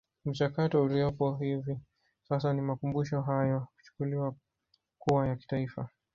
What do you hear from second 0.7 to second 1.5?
uliopo